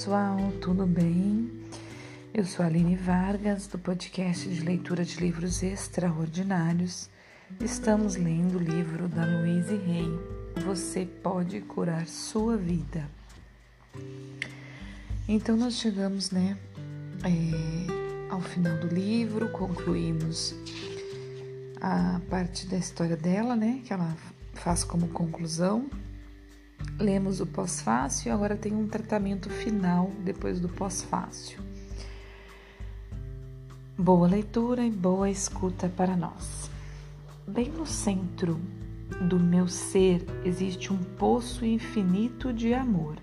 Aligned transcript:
pessoal, 0.00 0.38
tudo 0.62 0.86
bem? 0.86 1.50
Eu 2.32 2.42
sou 2.46 2.64
Aline 2.64 2.96
Vargas, 2.96 3.66
do 3.66 3.78
podcast 3.78 4.48
de 4.48 4.62
leitura 4.62 5.04
de 5.04 5.20
livros 5.20 5.62
extraordinários. 5.62 7.10
Estamos 7.60 8.16
lendo 8.16 8.56
o 8.56 8.62
livro 8.62 9.08
da 9.08 9.26
Louise 9.26 9.76
Rey, 9.76 10.08
Você 10.64 11.04
Pode 11.04 11.60
Curar 11.60 12.06
Sua 12.06 12.56
Vida. 12.56 13.10
Então, 15.28 15.54
nós 15.54 15.74
chegamos, 15.74 16.30
né, 16.30 16.56
é, 17.22 18.32
ao 18.32 18.40
final 18.40 18.78
do 18.78 18.86
livro, 18.86 19.50
concluímos 19.50 20.54
a 21.78 22.22
parte 22.30 22.66
da 22.66 22.78
história 22.78 23.18
dela, 23.18 23.54
né, 23.54 23.82
que 23.84 23.92
ela 23.92 24.16
faz 24.54 24.82
como 24.82 25.08
conclusão 25.08 25.90
Lemos 27.00 27.40
o 27.40 27.46
pós-fácil 27.46 28.30
agora 28.30 28.54
tem 28.54 28.74
um 28.74 28.86
tratamento 28.86 29.48
final 29.48 30.10
depois 30.22 30.60
do 30.60 30.68
pós-fácil. 30.68 31.58
Boa 33.96 34.28
leitura 34.28 34.84
e 34.84 34.90
boa 34.90 35.30
escuta 35.30 35.88
para 35.88 36.14
nós. 36.14 36.70
Bem 37.48 37.70
no 37.70 37.86
centro 37.86 38.60
do 39.26 39.40
meu 39.40 39.66
ser 39.66 40.26
existe 40.44 40.92
um 40.92 40.98
poço 40.98 41.64
infinito 41.64 42.52
de 42.52 42.74
amor. 42.74 43.16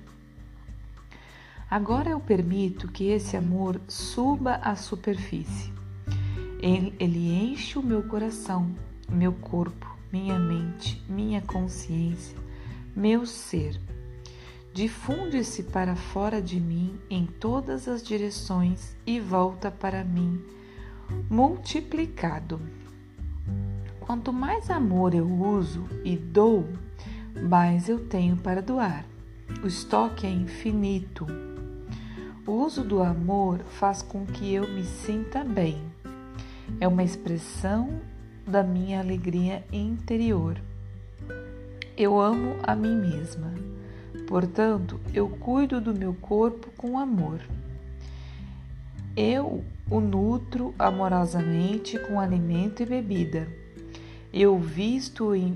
Agora 1.69 2.09
eu 2.09 2.19
permito 2.19 2.87
que 2.87 3.11
esse 3.11 3.37
amor 3.37 3.79
suba 3.87 4.55
à 4.55 4.75
superfície. 4.75 5.71
Ele, 6.59 6.95
ele 6.99 7.31
enche 7.31 7.77
o 7.77 7.83
meu 7.83 8.01
coração, 8.01 8.71
meu 9.07 9.33
corpo, 9.33 9.95
minha 10.11 10.39
mente, 10.39 10.99
minha 11.07 11.41
consciência 11.41 12.46
meu 12.97 13.27
ser. 13.27 13.79
Difunde-se 14.73 15.61
para 15.61 15.95
fora 15.95 16.41
de 16.41 16.59
mim 16.59 16.99
em 17.11 17.27
todas 17.27 17.87
as 17.87 18.01
direções 18.01 18.97
e 19.05 19.19
volta 19.19 19.69
para 19.69 20.03
mim 20.03 20.43
multiplicado. 21.29 22.59
Quanto 23.99 24.33
mais 24.33 24.71
amor 24.71 25.13
eu 25.13 25.31
uso 25.31 25.87
e 26.03 26.17
dou, 26.17 26.67
mais 27.47 27.87
eu 27.87 27.99
tenho 28.07 28.35
para 28.35 28.63
doar. 28.63 29.05
O 29.63 29.67
estoque 29.67 30.25
é 30.25 30.31
infinito. 30.31 31.27
O 32.47 32.51
uso 32.51 32.83
do 32.83 33.03
amor 33.03 33.59
faz 33.59 34.01
com 34.01 34.25
que 34.25 34.51
eu 34.51 34.67
me 34.67 34.83
sinta 34.83 35.43
bem. 35.43 35.83
É 36.79 36.87
uma 36.87 37.03
expressão 37.03 38.01
da 38.45 38.63
minha 38.63 38.99
alegria 38.99 39.63
interior. 39.71 40.59
Eu 41.97 42.21
amo 42.21 42.57
a 42.61 42.75
mim 42.75 42.95
mesma. 42.95 43.51
Portanto, 44.27 44.99
eu 45.15 45.27
cuido 45.27 45.81
do 45.81 45.95
meu 45.95 46.13
corpo 46.13 46.69
com 46.77 46.99
amor. 46.99 47.41
Eu 49.15 49.63
o 49.89 49.99
nutro 49.99 50.75
amorosamente 50.77 51.97
com 51.97 52.19
alimento 52.19 52.83
e 52.83 52.85
bebida. 52.85 53.47
Eu 54.31 54.59
visto 54.59 55.35
e 55.35 55.55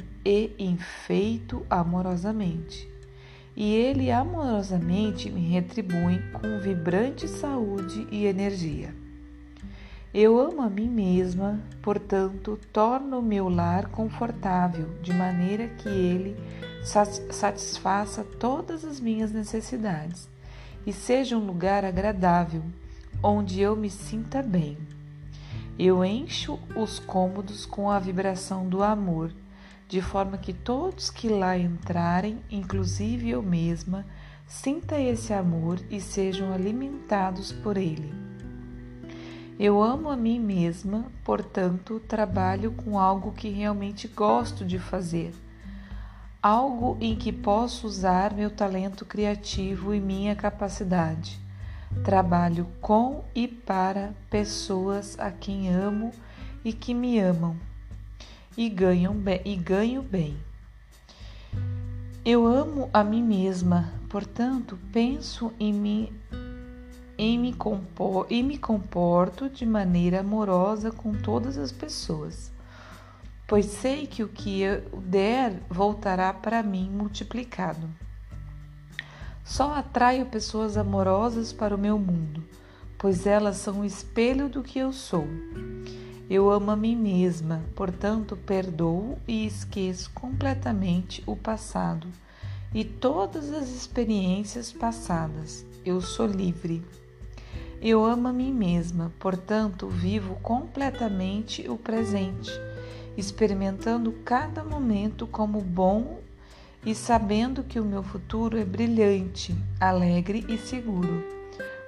enfeito 0.57 1.63
amorosamente. 1.69 2.89
E 3.55 3.75
ele 3.75 4.09
amorosamente 4.09 5.29
me 5.29 5.41
retribui 5.41 6.23
com 6.33 6.59
vibrante 6.59 7.27
saúde 7.27 8.07
e 8.09 8.25
energia. 8.25 9.00
Eu 10.13 10.37
amo 10.37 10.61
a 10.61 10.69
mim 10.69 10.89
mesma, 10.89 11.57
portanto, 11.81 12.59
torno 12.73 13.19
o 13.19 13.23
meu 13.23 13.47
lar 13.47 13.87
confortável, 13.87 14.89
de 15.01 15.13
maneira 15.13 15.69
que 15.69 15.87
ele 15.87 16.35
satisfaça 16.83 18.21
todas 18.21 18.83
as 18.83 18.99
minhas 18.99 19.31
necessidades 19.31 20.27
e 20.85 20.91
seja 20.91 21.37
um 21.37 21.45
lugar 21.45 21.85
agradável, 21.85 22.61
onde 23.23 23.61
eu 23.61 23.73
me 23.73 23.89
sinta 23.89 24.43
bem. 24.43 24.77
Eu 25.79 26.03
encho 26.03 26.59
os 26.75 26.99
cômodos 26.99 27.65
com 27.65 27.89
a 27.89 27.97
vibração 27.97 28.67
do 28.67 28.83
amor, 28.83 29.31
de 29.87 30.01
forma 30.01 30.37
que 30.37 30.51
todos 30.51 31.09
que 31.09 31.29
lá 31.29 31.57
entrarem, 31.57 32.37
inclusive 32.51 33.29
eu 33.29 33.41
mesma, 33.41 34.05
sinta 34.45 34.99
esse 34.99 35.31
amor 35.31 35.79
e 35.89 36.01
sejam 36.01 36.51
alimentados 36.51 37.53
por 37.53 37.77
ele. 37.77 38.30
Eu 39.59 39.81
amo 39.81 40.09
a 40.09 40.17
mim 40.17 40.39
mesma, 40.39 41.05
portanto, 41.23 41.99
trabalho 42.07 42.71
com 42.71 42.97
algo 42.97 43.31
que 43.31 43.49
realmente 43.49 44.07
gosto 44.07 44.65
de 44.65 44.79
fazer, 44.79 45.33
algo 46.41 46.97
em 46.99 47.15
que 47.15 47.31
posso 47.31 47.85
usar 47.85 48.33
meu 48.33 48.49
talento 48.49 49.05
criativo 49.05 49.93
e 49.93 49.99
minha 49.99 50.35
capacidade. 50.35 51.39
Trabalho 52.03 52.67
com 52.79 53.23
e 53.35 53.47
para 53.47 54.13
pessoas 54.29 55.19
a 55.19 55.29
quem 55.29 55.69
amo 55.69 56.11
e 56.63 56.73
que 56.73 56.93
me 56.93 57.19
amam 57.19 57.55
e, 58.57 58.69
ganham 58.69 59.13
bem, 59.13 59.41
e 59.45 59.55
ganho 59.55 60.01
bem. 60.01 60.37
Eu 62.23 62.45
amo 62.45 62.89
a 62.93 63.03
mim 63.03 63.23
mesma, 63.23 63.93
portanto, 64.09 64.77
penso 64.91 65.51
em 65.59 65.73
mim 65.73 66.13
e 67.21 67.37
me, 67.37 67.53
compor, 67.53 68.25
e 68.31 68.41
me 68.41 68.57
comporto 68.57 69.47
de 69.47 69.63
maneira 69.63 70.21
amorosa 70.21 70.91
com 70.91 71.13
todas 71.13 71.55
as 71.55 71.71
pessoas, 71.71 72.51
pois 73.47 73.67
sei 73.67 74.07
que 74.07 74.23
o 74.23 74.27
que 74.27 74.61
eu 74.61 74.81
der 75.03 75.61
voltará 75.69 76.33
para 76.33 76.63
mim 76.63 76.89
multiplicado. 76.89 77.87
Só 79.45 79.75
atraio 79.75 80.25
pessoas 80.25 80.75
amorosas 80.77 81.53
para 81.53 81.75
o 81.75 81.77
meu 81.77 81.99
mundo, 81.99 82.43
pois 82.97 83.27
elas 83.27 83.57
são 83.57 83.81
o 83.81 83.85
espelho 83.85 84.49
do 84.49 84.63
que 84.63 84.79
eu 84.79 84.91
sou. 84.91 85.27
Eu 86.27 86.49
amo 86.49 86.71
a 86.71 86.75
mim 86.75 86.95
mesma, 86.95 87.61
portanto, 87.75 88.35
perdoo 88.35 89.19
e 89.27 89.45
esqueço 89.45 90.09
completamente 90.15 91.21
o 91.27 91.35
passado 91.35 92.07
e 92.73 92.83
todas 92.83 93.53
as 93.53 93.69
experiências 93.69 94.71
passadas. 94.71 95.63
Eu 95.85 96.01
sou 96.01 96.25
livre. 96.25 96.83
Eu 97.83 98.05
amo 98.05 98.27
a 98.27 98.33
mim 98.33 98.53
mesma, 98.53 99.11
portanto, 99.17 99.87
vivo 99.87 100.35
completamente 100.43 101.67
o 101.67 101.75
presente, 101.75 102.51
experimentando 103.17 104.11
cada 104.23 104.63
momento 104.63 105.25
como 105.25 105.59
bom 105.59 106.19
e 106.85 106.93
sabendo 106.93 107.63
que 107.63 107.79
o 107.79 107.83
meu 107.83 108.03
futuro 108.03 108.55
é 108.55 108.63
brilhante, 108.63 109.55
alegre 109.79 110.45
e 110.47 110.59
seguro, 110.59 111.23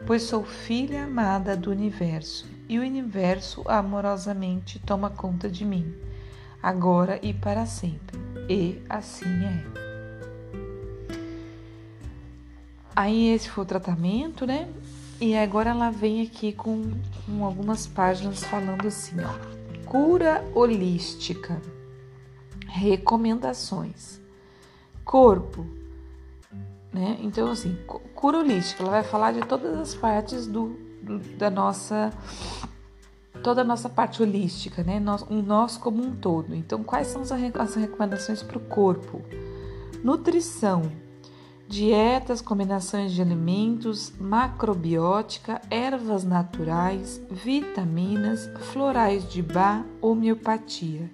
pois 0.07 0.23
sou 0.23 0.43
filha 0.43 1.03
amada 1.03 1.55
do 1.55 1.69
universo 1.69 2.47
e 2.67 2.79
o 2.79 2.81
universo 2.81 3.61
amorosamente 3.67 4.79
toma 4.79 5.11
conta 5.11 5.47
de 5.47 5.63
mim, 5.63 5.93
agora 6.61 7.19
e 7.21 7.35
para 7.35 7.67
sempre. 7.67 8.19
E 8.49 8.81
assim 8.89 9.45
é. 9.45 9.63
Aí 12.95 13.29
esse 13.29 13.47
foi 13.47 13.63
o 13.63 13.67
tratamento, 13.67 14.43
né? 14.47 14.67
E 15.23 15.37
agora 15.37 15.69
ela 15.69 15.89
vem 15.89 16.21
aqui 16.21 16.51
com, 16.51 16.81
com 17.25 17.45
algumas 17.45 17.87
páginas 17.87 18.43
falando 18.43 18.85
assim, 18.85 19.15
ó. 19.21 19.89
Cura 19.89 20.43
holística. 20.53 21.61
Recomendações. 22.67 24.19
Corpo. 25.05 25.65
Né? 26.91 27.17
Então, 27.21 27.49
assim, 27.49 27.73
cura 28.13 28.39
holística, 28.39 28.83
ela 28.83 28.91
vai 28.91 29.03
falar 29.03 29.31
de 29.31 29.39
todas 29.45 29.79
as 29.79 29.95
partes 29.95 30.45
do, 30.45 30.77
do 31.01 31.19
da 31.37 31.49
nossa 31.49 32.11
toda 33.41 33.61
a 33.61 33.63
nossa 33.63 33.87
parte 33.87 34.21
holística, 34.21 34.83
né? 34.83 34.99
Nós, 34.99 35.25
nós 35.29 35.77
como 35.77 36.03
um 36.03 36.13
todo. 36.17 36.53
Então, 36.53 36.83
quais 36.83 37.07
são 37.07 37.21
as 37.21 37.75
recomendações 37.75 38.43
para 38.43 38.57
o 38.57 38.61
corpo? 38.61 39.21
Nutrição, 40.03 40.81
dietas, 41.73 42.39
combinações 42.39 43.11
de 43.13 43.21
alimentos, 43.21 44.13
macrobiótica, 44.19 45.59
ervas 45.71 46.23
naturais, 46.23 47.19
vitaminas, 47.31 48.47
florais 48.71 49.27
de 49.27 49.41
bar, 49.41 49.83
homeopatia. 49.99 51.09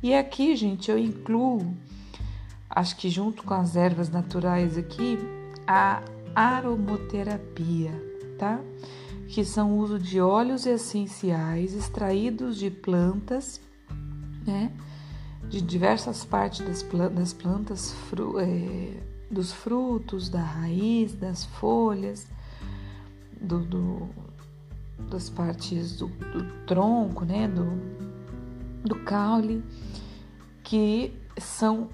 E 0.00 0.14
aqui, 0.14 0.54
gente, 0.54 0.92
eu 0.92 0.96
incluo, 0.96 1.74
acho 2.70 2.96
que 2.96 3.10
junto 3.10 3.42
com 3.42 3.52
as 3.52 3.74
ervas 3.74 4.08
naturais 4.08 4.78
aqui, 4.78 5.18
a 5.66 6.02
aromoterapia, 6.36 7.90
tá? 8.38 8.60
Que 9.26 9.44
são 9.44 9.72
o 9.72 9.78
uso 9.78 9.98
de 9.98 10.20
óleos 10.20 10.66
essenciais 10.66 11.74
extraídos 11.74 12.56
de 12.56 12.70
plantas, 12.70 13.60
né? 14.46 14.70
De 15.48 15.60
diversas 15.60 16.24
partes 16.24 16.60
das, 16.60 17.32
plantas, 17.32 17.92
fru, 18.08 18.38
é, 18.38 19.09
dos 19.30 19.52
frutos, 19.52 20.28
da 20.28 20.42
raiz, 20.42 21.14
das 21.14 21.44
folhas, 21.44 22.26
do, 23.40 23.60
do 23.60 24.08
das 25.08 25.30
partes 25.30 25.96
do, 25.96 26.06
do, 26.06 26.44
tronco, 26.66 27.24
né, 27.24 27.48
do, 27.48 27.66
do 28.84 28.94
caule, 29.04 29.62
que 30.62 31.12
são 31.38 31.88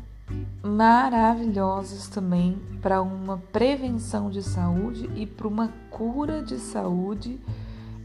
maravilhosas 0.63 2.09
também 2.09 2.61
para 2.83 3.01
uma 3.01 3.39
prevenção 3.39 4.29
de 4.29 4.43
saúde 4.43 5.09
e 5.15 5.25
para 5.25 5.47
uma 5.47 5.69
cura 5.89 6.43
de 6.43 6.59
saúde, 6.59 7.41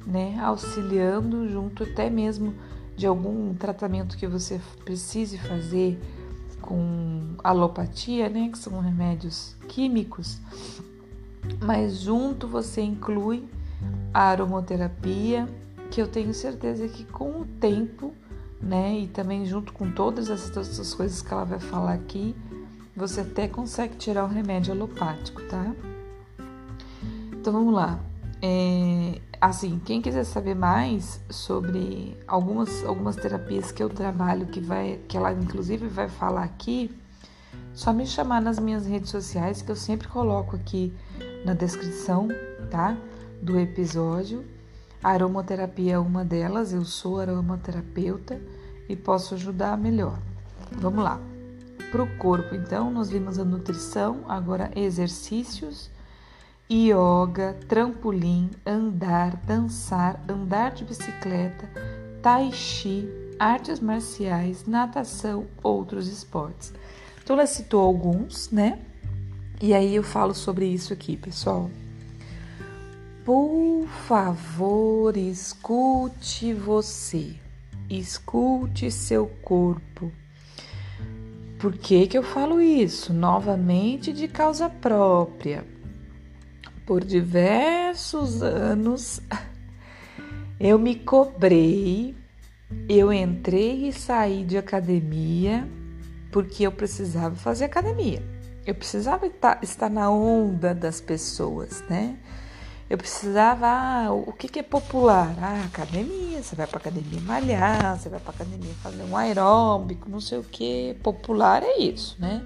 né? 0.06 0.40
Auxiliando 0.40 1.50
junto 1.50 1.84
até 1.84 2.10
mesmo 2.10 2.54
de 2.96 3.08
algum 3.08 3.54
tratamento 3.56 4.18
que 4.18 4.28
você 4.28 4.62
precise 4.86 5.38
fazer 5.40 6.00
com 6.72 7.36
alopatia, 7.44 8.30
né? 8.30 8.48
Que 8.50 8.58
são 8.58 8.80
remédios 8.80 9.58
químicos, 9.68 10.40
mas 11.62 12.00
junto 12.00 12.48
você 12.48 12.82
inclui 12.82 13.44
a 14.14 14.22
aromoterapia, 14.30 15.50
que 15.90 16.02
eu 16.02 16.08
tenho 16.08 16.34
certeza 16.34 16.88
que 16.88 17.04
com 17.04 17.42
o 17.42 17.46
tempo, 17.60 18.14
né, 18.62 19.00
e 19.00 19.08
também 19.08 19.46
junto 19.46 19.74
com 19.74 19.92
todas 19.92 20.30
essas 20.30 20.94
coisas 20.94 21.22
que 21.22 21.34
ela 21.34 21.44
vai 21.44 21.60
falar 21.60 21.94
aqui, 21.94 22.34
você 22.96 23.22
até 23.22 23.48
consegue 23.50 23.96
tirar 23.98 24.24
o 24.24 24.28
remédio 24.28 24.74
alopático, 24.74 25.42
tá? 25.44 25.74
Então 27.34 27.52
vamos 27.52 27.74
lá. 27.74 28.00
É, 28.42 29.20
assim, 29.42 29.82
quem 29.84 30.02
quiser 30.02 30.24
saber 30.24 30.54
mais 30.54 31.20
sobre 31.28 32.16
algumas, 32.28 32.86
algumas 32.86 33.16
terapias 33.16 33.72
que 33.72 33.82
eu 33.82 33.90
trabalho, 33.90 34.46
que, 34.46 34.62
vai, 34.62 35.00
que 35.08 35.18
ela 35.18 35.34
inclusive 35.34 35.88
vai 35.88 36.08
falar 36.08 36.44
aqui, 36.44 36.96
só 37.74 37.92
me 37.92 38.06
chamar 38.06 38.40
nas 38.40 38.60
minhas 38.60 38.86
redes 38.86 39.10
sociais, 39.10 39.64
que 39.64 39.72
eu 39.72 39.76
sempre 39.76 40.08
coloco 40.08 40.56
aqui 40.56 40.94
na 41.44 41.54
descrição, 41.56 42.28
tá? 42.70 42.96
Do 43.42 43.60
episódio. 43.60 44.46
A 45.04 45.10
aromaterapia 45.10 45.94
é 45.94 45.98
uma 45.98 46.24
delas, 46.24 46.72
eu 46.72 46.86
sou 46.86 47.20
aromaterapeuta 47.20 48.40
e 48.88 48.96
posso 48.96 49.34
ajudar 49.34 49.76
melhor. 49.78 50.20
Vamos 50.74 51.04
lá. 51.04 51.20
Para 51.92 52.04
o 52.04 52.18
corpo, 52.18 52.54
então, 52.54 52.92
nós 52.92 53.10
vimos 53.10 53.40
a 53.40 53.44
nutrição, 53.44 54.24
agora 54.28 54.72
exercícios, 54.76 55.90
yoga, 56.70 57.58
trampolim, 57.68 58.50
andar, 58.66 59.36
dançar, 59.46 60.20
andar 60.28 60.72
de 60.72 60.84
bicicleta, 60.84 61.70
tai 62.22 62.52
chi, 62.52 63.10
artes 63.40 63.80
marciais, 63.80 64.66
natação, 64.66 65.46
outros 65.64 66.08
esportes. 66.08 66.74
Então, 67.24 67.36
ela 67.36 67.48
citou 67.48 67.82
alguns, 67.82 68.52
né? 68.52 68.80
E 69.62 69.74
aí 69.74 69.96
eu 69.96 70.04
falo 70.04 70.34
sobre 70.34 70.66
isso 70.66 70.92
aqui, 70.92 71.16
pessoal. 71.16 71.70
Por 73.24 73.88
favor, 74.08 75.16
escute 75.16 76.54
você. 76.54 77.36
Escute 77.90 78.90
seu 78.90 79.28
corpo. 79.44 80.12
Por 81.60 81.74
que, 81.78 82.08
que 82.08 82.18
eu 82.18 82.24
falo 82.24 82.60
isso? 82.60 83.14
Novamente 83.14 84.12
de 84.12 84.28
causa 84.28 84.68
própria. 84.68 85.64
Por 86.92 87.06
diversos 87.06 88.44
anos 88.44 89.22
eu 90.60 90.78
me 90.78 90.94
cobrei, 90.94 92.14
eu 92.90 93.14
entrei 93.14 93.88
e 93.88 93.94
saí 93.94 94.44
de 94.44 94.58
academia 94.58 95.66
porque 96.34 96.68
eu 96.68 96.72
precisava 96.74 97.34
fazer 97.34 97.64
academia. 97.64 98.22
Eu 98.66 98.76
precisava 98.76 99.26
estar 99.26 99.90
na 99.90 100.12
onda 100.12 100.76
das 100.76 101.00
pessoas, 101.00 101.82
né? 101.90 102.18
Eu 102.90 102.98
precisava, 102.98 103.68
ah, 103.68 104.12
o 104.12 104.34
que, 104.34 104.50
que 104.50 104.60
é 104.60 104.64
popular? 104.64 105.34
Ah, 105.42 105.64
academia, 105.68 106.44
você 106.44 106.58
vai 106.58 106.68
para 106.68 106.80
academia 106.80 107.22
malhar, 107.22 107.98
você 107.98 108.10
vai 108.10 108.20
para 108.20 108.32
academia 108.32 108.74
fazer 108.84 109.04
um 109.04 109.16
aeróbico, 109.16 110.10
não 110.10 110.20
sei 110.20 110.40
o 110.40 110.44
que. 110.44 110.94
Popular 111.02 111.64
é 111.64 111.78
isso, 111.78 112.18
né? 112.20 112.46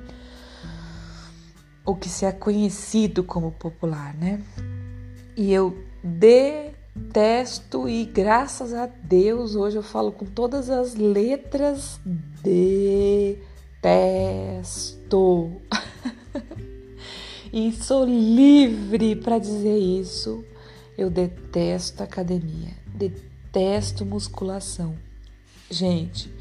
O 1.85 1.95
que 1.95 2.09
se 2.09 2.25
é 2.25 2.31
conhecido 2.31 3.23
como 3.23 3.51
popular, 3.51 4.15
né? 4.15 4.41
E 5.37 5.53
eu 5.53 5.77
detesto 6.03 7.87
e 7.87 8.05
graças 8.05 8.73
a 8.73 8.87
Deus 8.87 9.55
hoje 9.55 9.75
eu 9.77 9.83
falo 9.83 10.11
com 10.11 10.25
todas 10.25 10.71
as 10.71 10.95
letras 10.95 11.99
detesto. 12.41 13.41
e 17.53 17.71
sou 17.71 18.03
livre 18.03 19.15
para 19.15 19.37
dizer 19.37 19.77
isso. 19.77 20.43
Eu 20.97 21.09
detesto 21.11 22.01
academia, 22.01 22.71
detesto 22.87 24.05
musculação. 24.05 24.95
Gente, 25.69 26.33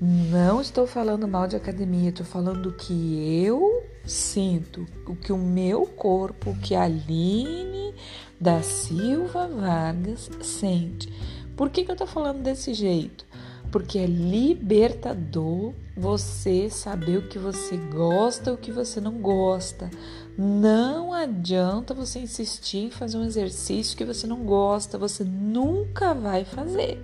não 0.00 0.60
estou 0.60 0.86
falando 0.86 1.28
mal 1.28 1.46
de 1.46 1.54
academia, 1.56 2.10
estou 2.10 2.26
falando 2.26 2.62
do 2.62 2.72
que 2.72 3.44
eu 3.44 3.84
sinto, 4.04 4.86
o 5.06 5.14
que 5.14 5.32
o 5.32 5.38
meu 5.38 5.86
corpo, 5.86 6.56
que 6.62 6.74
a 6.74 6.82
Aline 6.84 7.94
da 8.40 8.62
Silva 8.62 9.46
Vargas 9.46 10.30
sente. 10.42 11.12
Por 11.56 11.70
que, 11.70 11.84
que 11.84 11.90
eu 11.90 11.94
estou 11.94 12.06
falando 12.06 12.42
desse 12.42 12.74
jeito? 12.74 13.24
Porque 13.70 13.98
é 13.98 14.06
libertador 14.06 15.72
você 15.96 16.68
saber 16.68 17.18
o 17.18 17.28
que 17.28 17.38
você 17.38 17.76
gosta 17.76 18.52
o 18.52 18.56
que 18.56 18.72
você 18.72 19.00
não 19.00 19.12
gosta. 19.12 19.90
Não 20.36 21.12
adianta 21.12 21.94
você 21.94 22.20
insistir 22.20 22.78
em 22.78 22.90
fazer 22.90 23.18
um 23.18 23.24
exercício 23.24 23.96
que 23.96 24.04
você 24.04 24.26
não 24.26 24.44
gosta, 24.44 24.98
você 24.98 25.24
nunca 25.24 26.14
vai 26.14 26.44
fazer 26.44 27.02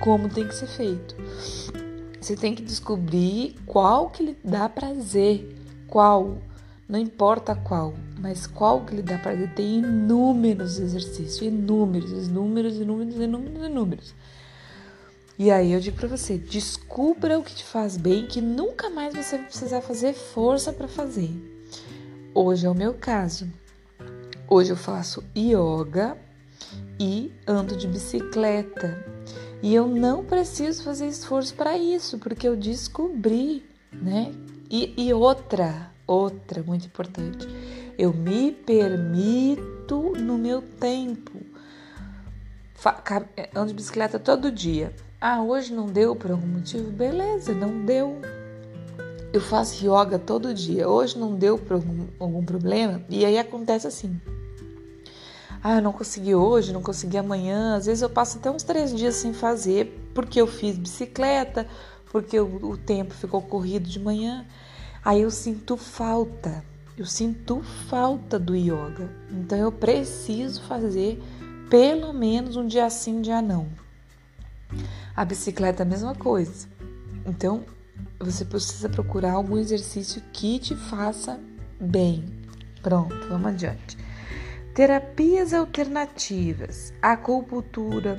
como 0.00 0.28
tem 0.28 0.46
que 0.46 0.54
ser 0.54 0.66
feito. 0.66 1.16
Você 2.20 2.36
tem 2.36 2.54
que 2.54 2.62
descobrir 2.62 3.54
qual 3.64 4.10
que 4.10 4.22
lhe 4.24 4.36
dá 4.44 4.68
prazer, 4.68 5.56
qual, 5.88 6.38
não 6.88 6.98
importa 6.98 7.54
qual, 7.54 7.94
mas 8.18 8.46
qual 8.46 8.84
que 8.84 8.94
lhe 8.94 9.02
dá 9.02 9.18
prazer. 9.18 9.52
Tem 9.54 9.78
inúmeros 9.78 10.78
exercícios, 10.78 11.42
inúmeros, 11.42 12.28
inúmeros, 12.28 12.76
inúmeros, 12.76 13.16
inúmeros, 13.16 13.66
inúmeros. 13.66 14.14
E 15.38 15.50
aí 15.50 15.72
eu 15.72 15.80
digo 15.80 15.96
para 15.96 16.08
você, 16.08 16.36
descubra 16.36 17.38
o 17.38 17.42
que 17.42 17.54
te 17.54 17.64
faz 17.64 17.96
bem, 17.96 18.26
que 18.26 18.40
nunca 18.40 18.90
mais 18.90 19.14
você 19.14 19.36
vai 19.36 19.46
precisar 19.46 19.80
fazer 19.80 20.12
força 20.12 20.72
para 20.72 20.88
fazer. 20.88 21.30
Hoje 22.34 22.66
é 22.66 22.70
o 22.70 22.74
meu 22.74 22.94
caso. 22.94 23.48
Hoje 24.48 24.70
eu 24.70 24.76
faço 24.76 25.22
yoga 25.36 26.16
e 26.98 27.32
ando 27.46 27.76
de 27.76 27.86
bicicleta. 27.86 29.04
E 29.62 29.74
eu 29.74 29.86
não 29.86 30.24
preciso 30.24 30.82
fazer 30.82 31.06
esforço 31.06 31.54
para 31.54 31.76
isso, 31.76 32.18
porque 32.18 32.46
eu 32.48 32.56
descobri, 32.56 33.64
né? 33.92 34.32
E, 34.70 34.94
e 34.96 35.14
outra, 35.14 35.90
outra 36.06 36.62
muito 36.62 36.86
importante, 36.86 37.48
eu 37.98 38.12
me 38.12 38.52
permito 38.52 40.12
no 40.18 40.36
meu 40.36 40.60
tempo. 40.60 41.32
Ando 43.54 43.68
de 43.68 43.74
bicicleta 43.74 44.18
todo 44.18 44.52
dia. 44.52 44.94
Ah, 45.20 45.42
hoje 45.42 45.74
não 45.74 45.86
deu 45.86 46.14
por 46.14 46.30
algum 46.30 46.46
motivo? 46.46 46.90
Beleza, 46.92 47.52
não 47.52 47.84
deu. 47.84 48.20
Eu 49.32 49.40
faço 49.40 49.84
yoga 49.84 50.18
todo 50.18 50.54
dia. 50.54 50.88
Hoje 50.88 51.18
não 51.18 51.34
deu 51.34 51.58
por 51.58 51.74
algum, 51.74 52.06
algum 52.20 52.44
problema. 52.44 53.02
E 53.08 53.24
aí 53.24 53.36
acontece 53.36 53.86
assim. 53.86 54.20
Ah, 55.62 55.76
eu 55.76 55.82
não 55.82 55.92
consegui 55.92 56.36
hoje, 56.36 56.72
não 56.72 56.82
consegui 56.82 57.18
amanhã. 57.18 57.74
Às 57.74 57.86
vezes 57.86 58.02
eu 58.02 58.08
passo 58.10 58.38
até 58.38 58.48
uns 58.50 58.62
três 58.62 58.94
dias 58.94 59.16
sem 59.16 59.32
fazer, 59.32 59.98
porque 60.14 60.40
eu 60.40 60.46
fiz 60.46 60.78
bicicleta, 60.78 61.66
porque 62.10 62.38
o, 62.38 62.70
o 62.70 62.76
tempo 62.76 63.14
ficou 63.14 63.42
corrido 63.42 63.88
de 63.88 63.98
manhã. 63.98 64.46
Aí 65.04 65.22
eu 65.22 65.30
sinto 65.30 65.76
falta. 65.76 66.64
Eu 66.96 67.06
sinto 67.06 67.62
falta 67.88 68.38
do 68.38 68.56
yoga. 68.56 69.10
Então 69.30 69.58
eu 69.58 69.70
preciso 69.70 70.62
fazer 70.62 71.22
pelo 71.70 72.12
menos 72.12 72.56
um 72.56 72.66
dia 72.66 72.88
sim, 72.90 73.18
um 73.18 73.20
dia 73.20 73.42
não. 73.42 73.68
A 75.14 75.24
bicicleta 75.24 75.82
é 75.82 75.86
a 75.86 75.88
mesma 75.88 76.14
coisa. 76.14 76.68
Então, 77.26 77.64
você 78.18 78.44
precisa 78.44 78.88
procurar 78.88 79.32
algum 79.32 79.58
exercício 79.58 80.22
que 80.32 80.58
te 80.58 80.74
faça 80.74 81.38
bem. 81.80 82.24
Pronto, 82.82 83.14
vamos 83.28 83.48
adiante. 83.48 83.96
Terapias 84.74 85.52
alternativas: 85.52 86.92
acupuntura, 87.02 88.18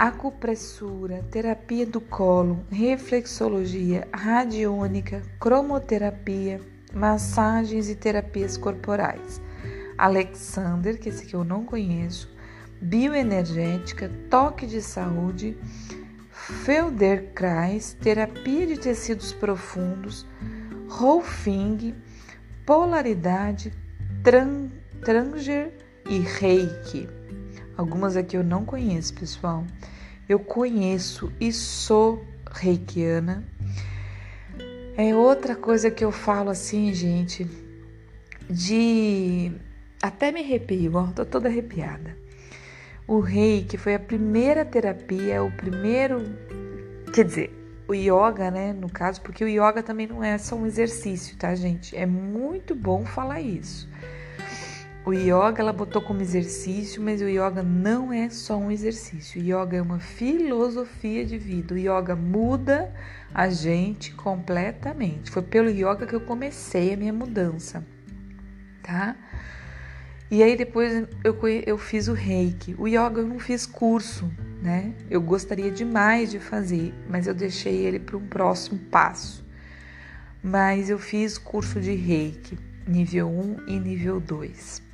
acupressura, 0.00 1.22
terapia 1.30 1.84
do 1.84 2.00
colo, 2.00 2.64
reflexologia, 2.70 4.08
radiônica, 4.10 5.22
cromoterapia, 5.38 6.58
massagens 6.90 7.90
e 7.90 7.94
terapias 7.94 8.56
corporais. 8.56 9.42
Alexander, 9.98 10.98
que 10.98 11.10
esse 11.10 11.24
aqui 11.24 11.34
eu 11.34 11.44
não 11.44 11.66
conheço, 11.66 12.34
bioenergética, 12.80 14.10
toque 14.30 14.66
de 14.66 14.80
saúde, 14.80 15.58
Feldenkrais, 16.30 17.94
terapia 18.00 18.66
de 18.66 18.78
tecidos 18.78 19.34
profundos, 19.34 20.26
Rolfing, 20.88 21.94
polaridade, 22.64 23.70
tran, 24.24 24.68
Tranger 25.04 25.74
e 26.08 26.20
Reiki. 26.20 27.19
Algumas 27.76 28.16
aqui 28.16 28.36
eu 28.36 28.44
não 28.44 28.64
conheço, 28.64 29.14
pessoal. 29.14 29.64
Eu 30.28 30.38
conheço 30.38 31.32
e 31.40 31.52
sou 31.52 32.24
reikiana. 32.50 33.44
É 34.96 35.14
outra 35.14 35.56
coisa 35.56 35.90
que 35.90 36.04
eu 36.04 36.12
falo 36.12 36.50
assim, 36.50 36.92
gente, 36.92 37.48
de 38.48 39.52
até 40.02 40.32
me 40.32 40.40
arrepio, 40.40 40.94
ó, 40.96 41.06
tô 41.08 41.24
toda 41.24 41.48
arrepiada. 41.48 42.16
O 43.06 43.20
reiki 43.20 43.76
foi 43.76 43.94
a 43.94 43.98
primeira 43.98 44.64
terapia, 44.64 45.42
o 45.42 45.50
primeiro, 45.50 46.22
quer 47.12 47.24
dizer, 47.24 47.60
o 47.88 47.94
yoga, 47.94 48.50
né, 48.50 48.72
no 48.72 48.88
caso, 48.88 49.20
porque 49.20 49.42
o 49.42 49.48
yoga 49.48 49.82
também 49.82 50.06
não 50.06 50.22
é 50.22 50.38
só 50.38 50.54
um 50.54 50.64
exercício, 50.64 51.36
tá, 51.36 51.54
gente? 51.54 51.96
É 51.96 52.06
muito 52.06 52.74
bom 52.74 53.04
falar 53.04 53.40
isso. 53.40 53.88
O 55.02 55.14
yoga 55.14 55.60
ela 55.60 55.72
botou 55.72 56.02
como 56.02 56.20
exercício, 56.20 57.00
mas 57.02 57.22
o 57.22 57.28
yoga 57.28 57.62
não 57.62 58.12
é 58.12 58.28
só 58.28 58.58
um 58.58 58.70
exercício. 58.70 59.40
O 59.40 59.44
yoga 59.44 59.78
é 59.78 59.82
uma 59.82 59.98
filosofia 59.98 61.24
de 61.24 61.38
vida. 61.38 61.74
O 61.74 61.78
yoga 61.78 62.14
muda 62.14 62.92
a 63.32 63.48
gente 63.48 64.12
completamente. 64.12 65.30
Foi 65.30 65.40
pelo 65.40 65.70
yoga 65.70 66.06
que 66.06 66.14
eu 66.14 66.20
comecei 66.20 66.92
a 66.92 66.96
minha 66.98 67.14
mudança, 67.14 67.82
tá? 68.82 69.16
E 70.30 70.42
aí 70.42 70.54
depois 70.54 71.08
eu, 71.24 71.34
eu 71.66 71.78
fiz 71.78 72.06
o 72.06 72.12
reiki. 72.12 72.76
O 72.78 72.86
yoga 72.86 73.20
eu 73.20 73.26
não 73.26 73.38
fiz 73.38 73.64
curso, 73.64 74.30
né? 74.62 74.92
Eu 75.08 75.22
gostaria 75.22 75.70
demais 75.70 76.30
de 76.30 76.38
fazer, 76.38 76.92
mas 77.08 77.26
eu 77.26 77.32
deixei 77.32 77.86
ele 77.86 77.98
para 77.98 78.18
um 78.18 78.26
próximo 78.26 78.78
passo. 78.90 79.42
Mas 80.42 80.90
eu 80.90 80.98
fiz 80.98 81.38
curso 81.38 81.80
de 81.80 81.94
reiki, 81.94 82.58
nível 82.86 83.30
1 83.30 83.66
e 83.66 83.80
nível 83.80 84.20
2. 84.20 84.89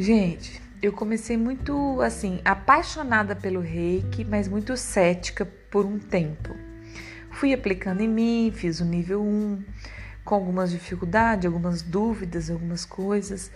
Gente, 0.00 0.62
eu 0.80 0.92
comecei 0.92 1.36
muito 1.36 2.00
assim, 2.00 2.40
apaixonada 2.44 3.34
pelo 3.34 3.58
reiki, 3.58 4.24
mas 4.24 4.46
muito 4.46 4.76
cética 4.76 5.44
por 5.44 5.84
um 5.84 5.98
tempo. 5.98 6.54
Fui 7.32 7.52
aplicando 7.52 8.00
em 8.00 8.06
mim, 8.06 8.52
fiz 8.54 8.78
o 8.78 8.84
nível 8.84 9.20
1, 9.20 9.60
com 10.24 10.36
algumas 10.36 10.70
dificuldades, 10.70 11.46
algumas 11.46 11.82
dúvidas, 11.82 12.48
algumas 12.48 12.84
coisas. 12.84 13.50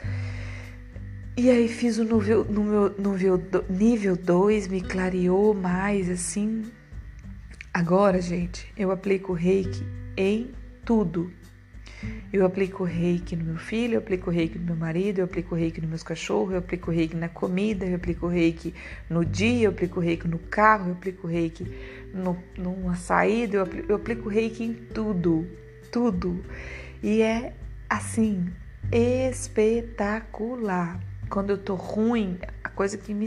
E 1.37 1.49
aí 1.49 1.69
fiz 1.69 1.99
o 1.99 2.03
nível, 2.03 2.45
no 2.45 2.65
meu, 2.65 2.95
nível, 2.99 3.43
nível 3.71 4.17
2, 4.17 4.67
me 4.67 4.81
clareou 4.81 5.55
mais 5.55 6.11
assim. 6.11 6.65
Agora, 7.73 8.21
gente, 8.21 8.67
eu 8.77 8.91
aplico 8.91 9.33
reiki 9.33 9.87
em 10.17 10.51
tudo. 10.85 11.33
Eu 12.33 12.47
aplico 12.47 12.85
reiki 12.85 13.37
no 13.37 13.45
meu 13.45 13.57
filho, 13.57 13.95
eu 13.95 13.99
aplico 13.99 14.31
reiki 14.31 14.59
no 14.59 14.65
meu 14.65 14.77
marido, 14.77 15.19
eu 15.19 15.25
aplico 15.25 15.55
reiki 15.55 15.81
nos 15.81 15.91
meus 15.91 16.03
cachorros, 16.03 16.53
eu 16.53 16.59
aplico 16.59 16.91
reiki 16.91 17.15
na 17.15 17.29
comida, 17.29 17.85
eu 17.85 17.97
aplico 17.97 18.27
reiki 18.27 18.75
no 19.09 19.25
dia, 19.25 19.67
eu 19.67 19.71
aplico 19.71 20.01
reiki 20.01 20.27
no 20.27 20.39
carro, 20.39 20.89
eu 20.89 20.93
aplico 20.95 21.27
reiki 21.27 21.67
no, 22.15 22.37
numa 22.57 22.97
saída, 22.97 23.57
eu 23.57 23.63
aplico, 23.63 23.93
eu 23.93 23.97
aplico 23.97 24.29
reiki 24.29 24.65
em 24.65 24.73
tudo, 24.73 25.47
tudo. 25.91 26.43
E 27.03 27.21
é 27.21 27.53
assim, 27.89 28.49
espetacular. 28.91 29.79
Quando 31.29 31.51
eu 31.51 31.59
tô 31.59 31.75
ruim, 31.75 32.39
a 32.63 32.69
coisa 32.69 32.97
que 32.99 33.13
me, 33.15 33.27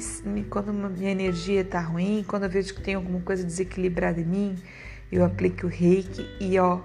quando 0.49 0.73
minha 0.73 1.11
energia 1.11 1.63
tá 1.63 1.79
ruim, 1.81 2.25
quando 2.27 2.43
eu 2.43 2.49
vejo 2.49 2.73
que 2.73 2.81
tem 2.81 2.95
alguma 2.95 3.19
coisa 3.21 3.43
desequilibrada 3.43 4.19
em 4.21 4.25
mim, 4.25 4.55
eu 5.11 5.23
aplico 5.23 5.67
o 5.67 5.69
reiki 5.69 6.27
e 6.39 6.57
ó, 6.59 6.81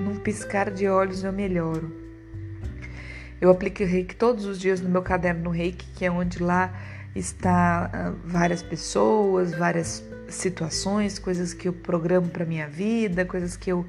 num 0.00 0.16
piscar 0.16 0.70
de 0.70 0.88
olhos 0.88 1.24
eu 1.24 1.32
melhoro. 1.32 1.90
Eu 3.40 3.50
aplico 3.50 3.82
o 3.82 3.86
reiki 3.86 4.16
todos 4.16 4.46
os 4.46 4.58
dias 4.58 4.80
no 4.80 4.88
meu 4.88 5.02
caderno 5.02 5.44
no 5.44 5.50
reiki, 5.50 5.86
que 5.94 6.04
é 6.04 6.10
onde 6.10 6.42
lá 6.42 6.72
está 7.14 7.90
uh, 7.92 8.18
várias 8.24 8.62
pessoas, 8.62 9.54
várias 9.54 10.02
situações, 10.28 11.18
coisas 11.18 11.52
que 11.52 11.68
eu 11.68 11.72
programo 11.72 12.28
para 12.28 12.44
minha 12.44 12.68
vida, 12.68 13.24
coisas 13.24 13.56
que 13.56 13.70
eu 13.70 13.86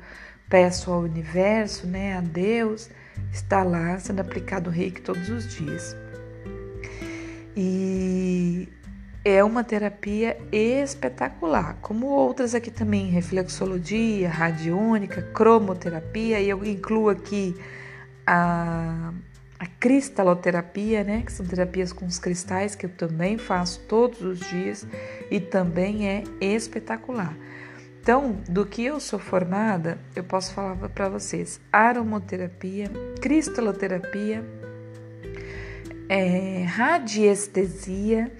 peço 0.50 0.92
ao 0.92 1.02
universo, 1.02 1.88
né, 1.88 2.18
a 2.18 2.22
Deus, 2.22 2.90
está 3.32 3.64
lá 3.64 3.98
sendo 4.00 4.20
aplicado 4.20 4.70
o 4.70 4.74
reiki 4.74 5.02
todos 5.02 5.30
os 5.30 5.56
dias. 5.56 5.96
E 7.56 8.68
é 9.26 9.44
uma 9.44 9.64
terapia 9.64 10.38
espetacular, 10.52 11.80
como 11.82 12.06
outras 12.06 12.54
aqui 12.54 12.70
também, 12.70 13.10
reflexologia, 13.10 14.30
radiônica, 14.30 15.24
cromoterapia, 15.34 16.40
e 16.40 16.48
eu 16.48 16.64
incluo 16.64 17.10
aqui 17.10 17.56
a, 18.28 19.12
a 19.58 19.66
cristaloterapia, 19.80 21.04
né, 21.04 21.24
que 21.26 21.32
são 21.32 21.44
terapias 21.44 21.92
com 21.92 22.06
os 22.06 22.20
cristais, 22.20 22.76
que 22.76 22.86
eu 22.86 22.90
também 22.92 23.36
faço 23.36 23.80
todos 23.88 24.22
os 24.22 24.40
dias 24.42 24.86
e 25.32 25.40
também 25.40 26.08
é 26.08 26.24
espetacular. 26.40 27.36
Então, 28.00 28.38
do 28.48 28.64
que 28.64 28.86
eu 28.86 29.00
sou 29.00 29.18
formada, 29.18 29.98
eu 30.16 30.24
posso 30.24 30.54
falar 30.54 30.76
para 30.90 31.10
vocês: 31.10 31.60
aromoterapia, 31.74 32.92
cristaloterapia, 33.20 34.46
é, 36.08 36.64
radiestesia, 36.66 38.32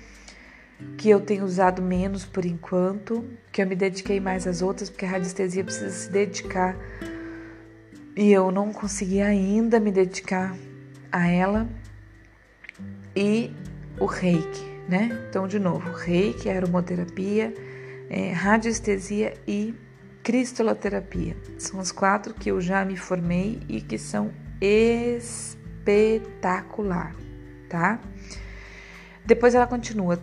que 0.98 1.10
eu 1.10 1.20
tenho 1.20 1.46
usado 1.46 1.82
menos 1.82 2.26
por 2.26 2.46
enquanto, 2.46 3.26
que 3.52 3.62
eu 3.62 3.68
me 3.68 3.76
dediquei 3.76 4.20
mais 4.20 4.48
às 4.48 4.62
outras, 4.62 4.90
porque 4.90 5.06
a 5.06 5.10
radiestesia 5.10 5.64
precisa 5.64 5.90
se 5.90 6.12
dedicar 6.12 6.76
e 8.16 8.32
eu 8.32 8.52
não 8.52 8.72
consegui 8.72 9.22
ainda 9.22 9.80
me 9.80 9.92
dedicar 9.92 10.56
a 11.12 11.28
ela. 11.28 11.68
E 13.16 13.52
o 14.00 14.06
reiki, 14.06 14.64
né? 14.90 15.28
Então, 15.30 15.48
de 15.48 15.60
novo, 15.60 15.92
reiki, 15.92 16.50
aromoterapia, 16.50 17.54
é, 18.10 18.32
radiestesia 18.32 19.36
e 19.48 19.76
cristaloterapia. 20.24 21.38
São 21.58 21.80
as 21.80 21.92
quatro 21.92 22.34
que 22.34 22.52
eu 22.52 22.60
já 22.60 22.84
me 22.84 22.98
formei 22.98 23.62
e 23.70 23.80
que 23.82 23.98
são 23.98 24.34
espetacular, 24.62 27.16
tá? 27.70 28.02
Depois 29.26 29.56
ela 29.56 29.66
continua: 29.66 30.18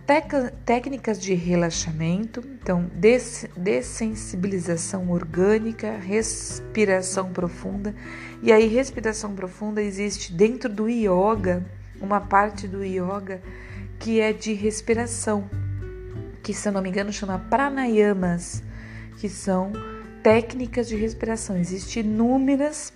técnicas 0.65 1.21
de 1.21 1.35
relaxamento, 1.35 2.43
então 2.61 2.89
des 2.95 3.47
dessensibilização 3.57 5.11
orgânica, 5.11 5.99
respiração 5.99 7.33
profunda. 7.33 7.95
E 8.43 8.53
aí, 8.53 8.67
respiração 8.67 9.35
profunda 9.35 9.83
existe 9.83 10.33
dentro 10.33 10.69
do 10.69 10.89
yoga, 10.89 11.65
uma 12.01 12.21
parte 12.21 12.69
do 12.69 12.85
yoga 12.85 13.43
que 13.99 14.21
é 14.21 14.33
de 14.33 14.53
respiração, 14.53 15.49
que 16.43 16.53
se 16.53 16.69
eu 16.69 16.73
não 16.73 16.83
me 16.83 16.89
engano 16.89 17.13
chama 17.13 17.39
pranayamas, 17.39 18.63
que 19.19 19.29
são 19.29 19.73
técnicas 20.25 20.89
de 20.89 20.97
respiração. 20.97 21.57
Existem 21.57 22.03
inúmeras 22.03 22.93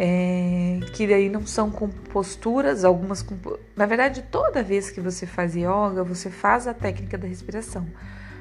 é, 0.00 0.78
que 0.92 1.08
daí 1.08 1.28
não 1.28 1.44
são 1.44 1.72
com 1.72 1.88
posturas, 1.88 2.84
algumas 2.84 3.20
com. 3.20 3.36
Na 3.74 3.84
verdade, 3.84 4.22
toda 4.30 4.62
vez 4.62 4.92
que 4.92 5.00
você 5.00 5.26
faz 5.26 5.56
yoga, 5.56 6.04
você 6.04 6.30
faz 6.30 6.68
a 6.68 6.74
técnica 6.74 7.18
da 7.18 7.26
respiração, 7.26 7.84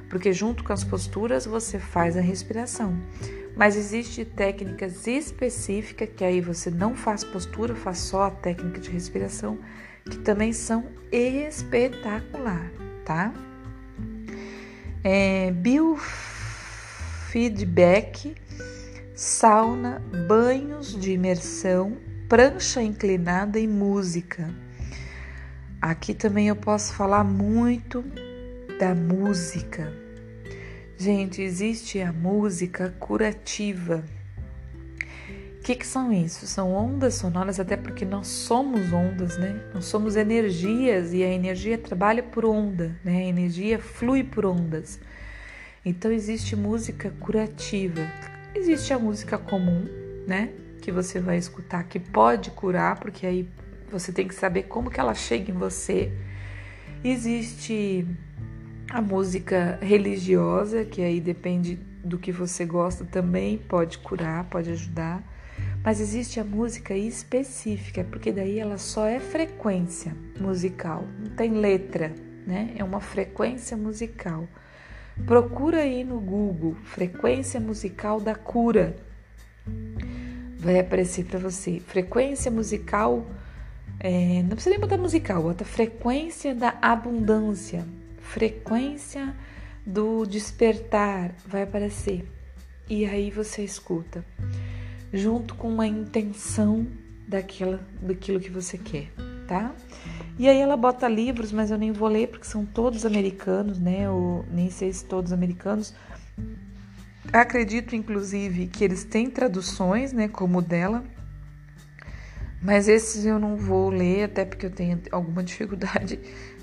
porque 0.08 0.32
junto 0.32 0.64
com 0.64 0.72
as 0.72 0.84
posturas 0.84 1.48
você 1.48 1.80
faz 1.80 2.16
a 2.16 2.22
respiração. 2.22 2.96
Mas 3.56 3.76
existe 3.76 4.24
técnicas 4.24 5.08
específicas 5.08 6.10
que 6.16 6.24
aí 6.24 6.42
você 6.42 6.70
não 6.70 6.96
faz 6.96 7.24
postura, 7.24 7.74
faz 7.74 7.98
só 7.98 8.26
a 8.26 8.30
técnica 8.30 8.80
de 8.80 8.92
respiração, 8.92 9.58
que 10.08 10.20
também 10.20 10.54
são 10.54 10.86
espetacular, 11.12 12.72
tá? 13.04 13.34
É, 15.04 15.50
biofeedback 15.52 18.36
sauna, 19.18 20.00
banhos 20.28 20.96
de 20.96 21.14
imersão, 21.14 21.98
prancha 22.30 22.84
inclinada 22.84 23.60
e 23.60 23.68
música. 23.68 24.54
Aqui 25.82 26.14
também 26.14 26.50
eu 26.50 26.56
posso 26.56 26.94
falar 26.94 27.24
muito 27.24 28.06
da 28.80 28.94
música. 28.94 29.92
Gente, 30.96 31.42
existe 31.42 32.00
a 32.00 32.14
música 32.14 32.94
curativa. 33.00 34.04
O 35.58 35.64
que, 35.64 35.74
que 35.74 35.88
são 35.88 36.14
isso? 36.14 36.46
São 36.46 36.72
ondas 36.72 37.16
sonoras, 37.16 37.60
até 37.60 37.76
porque 37.76 38.06
nós 38.06 38.28
somos 38.28 38.94
ondas, 38.94 39.36
né? 39.40 39.60
Nós 39.74 39.86
somos 39.86 40.16
energias 40.16 41.12
e 41.12 41.24
a 41.24 41.28
energia 41.28 41.80
trabalha 41.80 42.22
por 42.22 42.46
onda, 42.46 42.96
né? 43.04 43.18
A 43.18 43.26
energia 43.26 43.80
flui 43.80 44.24
por 44.24 44.46
ondas. 44.46 45.00
Então 45.84 46.12
existe 46.12 46.56
música 46.56 47.12
curativa. 47.20 48.04
Existe 48.56 48.94
a 48.94 49.00
música 49.00 49.38
comum, 49.38 49.86
né? 50.26 50.50
Que 50.82 50.92
você 50.92 51.20
vai 51.20 51.38
escutar, 51.38 51.84
que 51.84 52.00
pode 52.00 52.52
curar, 52.52 53.00
porque 53.00 53.26
aí 53.26 53.50
você 53.92 54.12
tem 54.12 54.28
que 54.28 54.36
saber 54.36 54.64
como 54.64 54.90
que 54.90 55.00
ela 55.00 55.14
chega 55.14 55.52
em 55.52 55.54
você. 55.54 56.12
Existe 57.04 58.06
a 58.90 59.02
música 59.02 59.78
religiosa, 59.82 60.86
que 60.86 61.02
aí 61.02 61.20
depende 61.20 61.76
do 62.04 62.18
que 62.18 62.32
você 62.32 62.66
gosta 62.66 63.06
também, 63.06 63.58
pode 63.58 63.98
curar, 63.98 64.46
pode 64.46 64.72
ajudar. 64.72 65.24
Mas 65.84 66.00
existe 66.00 66.40
a 66.40 66.44
música 66.44 66.94
específica, 66.94 68.04
porque 68.04 68.32
daí 68.32 68.60
ela 68.60 68.78
só 68.78 69.06
é 69.06 69.20
frequência 69.20 70.16
musical, 70.40 71.06
não 71.20 71.32
tem 71.36 71.52
letra, 71.52 72.14
né? 72.46 72.74
É 72.78 72.84
uma 72.84 73.00
frequência 73.00 73.76
musical. 73.76 74.48
Procura 75.26 75.80
aí 75.80 76.04
no 76.04 76.20
Google 76.20 76.76
frequência 76.84 77.60
musical 77.60 78.20
da 78.20 78.36
cura. 78.36 78.96
Vai 80.58 80.80
aparecer 80.80 81.26
para 81.26 81.40
você 81.40 81.80
frequência 81.80 82.50
musical. 82.50 83.26
É, 84.00 84.42
não 84.44 84.50
precisa 84.50 84.70
nem 84.70 84.80
botar 84.80 84.98
musical, 84.98 85.42
bota 85.42 85.66
frequência 85.66 86.54
da 86.54 86.78
abundância, 86.82 87.86
frequência 88.20 89.36
do 89.86 90.26
despertar, 90.26 91.34
vai 91.48 91.64
aparecer. 91.64 92.30
E 92.90 93.06
aí 93.06 93.32
você 93.32 93.64
escuta, 93.64 94.24
junto 95.12 95.56
com 95.56 95.68
uma 95.68 95.88
intenção 95.88 96.86
daquela, 97.28 97.80
daquilo 98.02 98.40
que 98.40 98.50
você 98.50 98.78
quer, 98.78 99.12
tá? 99.48 99.74
E 100.40 100.48
aí 100.48 100.60
ela 100.60 100.78
bota 100.78 101.08
livros, 101.08 101.52
mas 101.52 101.72
eu 101.72 101.78
nem 101.78 101.92
vou 101.92 102.08
ler 102.08 102.28
porque 102.28 102.46
são 102.46 102.66
todos 102.66 103.06
americanos, 103.06 103.80
né? 103.80 104.10
Ou 104.10 104.46
nem 104.52 104.70
sei 104.70 104.94
se 104.94 105.04
todos 105.04 105.34
americanos. 105.34 105.94
Acredito, 107.34 107.96
inclusive, 107.96 108.68
que 108.68 108.84
eles 108.84 109.04
têm 109.04 109.30
traduções, 109.30 110.14
né? 110.14 110.28
Como 110.28 110.60
o 110.60 110.62
dela. 110.62 111.04
Mas 112.62 112.88
esses 112.88 113.26
eu 113.26 113.40
não 113.40 113.56
vou 113.56 113.90
ler, 113.90 114.24
até 114.26 114.46
porque 114.46 114.66
eu 114.66 114.72
tenho 114.72 115.02
alguma 115.12 115.42
dificuldade 115.44 116.20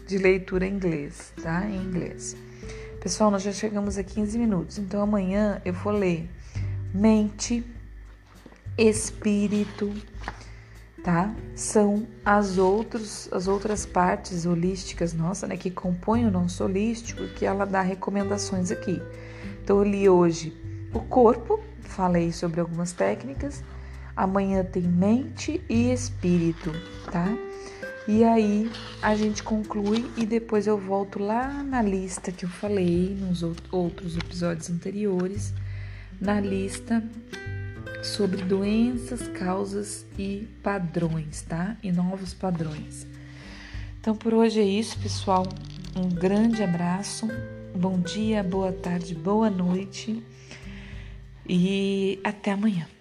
de 0.07 0.19
leitura 0.19 0.67
em 0.67 0.75
inglês, 0.75 1.33
tá? 1.43 1.67
Em 1.69 1.77
inglês. 1.77 2.37
Pessoal, 3.01 3.31
nós 3.31 3.43
já 3.43 3.53
chegamos 3.53 3.99
a 3.99 4.03
15 4.03 4.39
minutos, 4.39 4.79
então 4.79 5.03
amanhã 5.03 5.61
eu 5.65 5.75
vou 5.75 5.93
ler 5.93 6.29
mente, 6.95 7.65
espírito, 8.79 9.93
tá? 11.05 11.33
São 11.55 12.07
as 12.25 12.57
outros, 12.57 13.29
as 13.31 13.47
outras 13.47 13.85
partes 13.85 14.47
holísticas 14.47 15.13
nossa, 15.13 15.47
né, 15.47 15.57
que 15.57 15.71
compõem 15.71 16.27
o 16.27 16.31
nosso 16.31 16.65
holístico, 16.65 17.29
que 17.29 17.45
ela 17.45 17.67
dá 17.67 17.83
recomendações 17.83 18.73
aqui. 18.73 19.01
Então 19.63 19.77
eu 19.79 19.85
li 19.85 20.09
hoje 20.09 20.57
o 20.95 21.01
corpo, 21.01 21.61
falei 21.83 22.33
sobre 22.33 22.59
algumas 22.59 22.93
técnicas. 22.93 23.63
Amanhã 24.17 24.65
tem 24.65 24.83
mente 24.83 25.63
e 25.69 25.93
espírito, 25.93 26.73
tá? 27.13 27.29
E 28.09 28.25
aí 28.25 28.71
a 29.03 29.15
gente 29.15 29.43
conclui 29.43 30.11
e 30.17 30.25
depois 30.25 30.67
eu 30.67 30.79
volto 30.79 31.19
lá 31.19 31.63
na 31.63 31.83
lista 31.83 32.33
que 32.33 32.45
eu 32.45 32.49
falei 32.49 33.17
nos 33.21 33.43
outros 33.71 34.17
episódios 34.17 34.71
anteriores, 34.71 35.53
na 36.21 36.41
lista 36.41 37.03
sobre 38.05 38.43
doenças, 38.43 39.27
causas 39.29 40.07
e 40.19 40.47
padrões, 40.63 41.43
tá? 41.43 41.77
E 41.83 41.91
novos 41.91 42.35
padrões. 42.35 43.07
Então 44.01 44.15
por 44.15 44.35
hoje 44.35 44.61
é 44.61 44.65
isso, 44.65 44.99
pessoal. 44.99 45.47
Um 45.97 46.09
grande 46.09 46.63
abraço, 46.63 47.27
bom 47.75 47.99
dia, 47.99 48.43
boa 48.43 48.73
tarde, 48.73 49.15
boa 49.15 49.49
noite 49.49 50.23
e 51.49 52.21
até 52.23 52.53
amanhã. 52.53 52.94